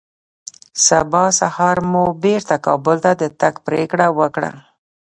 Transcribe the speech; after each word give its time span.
سبا 0.87 1.25
سهار 1.39 1.77
مو 1.91 2.03
بېرته 2.23 2.55
کابل 2.65 2.97
ته 3.05 3.11
د 3.21 3.23
تګ 3.39 3.55
پرېکړه 3.67 4.07
وکړه 4.19 4.51